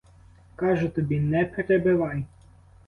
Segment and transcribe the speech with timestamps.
[0.55, 2.23] Кажу тобі— не перебивай!